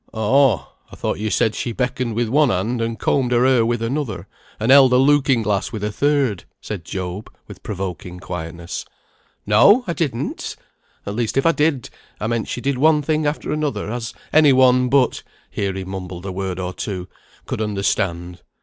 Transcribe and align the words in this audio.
"Oh! 0.15 0.73
I 0.91 0.95
thought 0.95 1.19
you 1.19 1.29
said 1.29 1.53
she 1.53 1.73
beckoned 1.73 2.15
with 2.15 2.27
one 2.27 2.49
hand, 2.49 2.81
and 2.81 2.97
combed 2.97 3.31
her 3.33 3.45
hair 3.45 3.63
with 3.63 3.83
another, 3.83 4.27
and 4.59 4.71
held 4.71 4.93
a 4.93 4.97
looking 4.97 5.43
glass 5.43 5.71
with 5.71 5.83
a 5.83 5.91
third," 5.91 6.45
said 6.59 6.83
Job, 6.85 7.31
with 7.47 7.61
provoking 7.61 8.19
quietness. 8.19 8.83
"No! 9.45 9.83
I 9.85 9.93
didn't! 9.93 10.55
at 11.05 11.13
least 11.13 11.37
if 11.37 11.45
I 11.45 11.51
did, 11.51 11.91
I 12.19 12.25
meant 12.25 12.47
she 12.47 12.61
did 12.61 12.79
one 12.79 13.03
thing 13.03 13.27
after 13.27 13.51
another, 13.51 13.91
as 13.91 14.11
any 14.33 14.53
one 14.53 14.89
but" 14.89 15.21
(here 15.51 15.73
he 15.73 15.83
mumbled 15.83 16.25
a 16.25 16.31
word 16.31 16.57
or 16.59 16.73
two) 16.73 17.07
"could 17.45 17.61
understand. 17.61 18.41